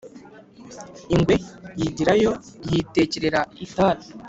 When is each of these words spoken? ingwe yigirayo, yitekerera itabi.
ingwe 1.13 1.35
yigirayo, 1.79 2.31
yitekerera 2.69 3.39
itabi. 3.65 4.05